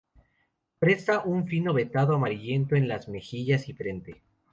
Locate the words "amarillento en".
2.15-2.87